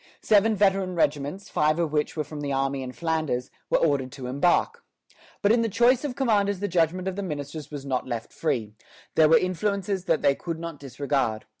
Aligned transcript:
Seven 0.23 0.55
veteran 0.55 0.95
regiments, 0.95 1.47
five 1.47 1.77
of 1.77 1.91
which 1.93 2.17
were 2.17 2.23
from 2.23 2.41
the 2.41 2.51
army 2.51 2.81
in 2.81 2.91
Flanders, 2.91 3.51
were 3.69 3.77
ordered 3.77 4.11
to 4.13 4.25
embark. 4.25 4.83
But 5.43 5.51
in 5.51 5.61
the 5.61 5.69
choice 5.69 6.03
of 6.03 6.15
commanders 6.15 6.59
the 6.59 6.67
judgment 6.67 7.07
of 7.07 7.15
the 7.15 7.21
ministers 7.21 7.69
was 7.69 7.85
not 7.85 8.07
left 8.07 8.33
free; 8.33 8.73
there 9.13 9.29
were 9.29 9.37
influences 9.37 10.05
that 10.05 10.23
they 10.23 10.33
could 10.33 10.57
not 10.57 10.79
disregard. 10.79 11.45